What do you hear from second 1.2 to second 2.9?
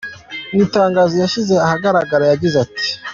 yashyize ahagaragara, yagize ati:.